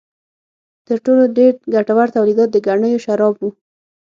[0.87, 3.43] تر ټولو ډېر ګټور تولیدات د ګنیو شراب و.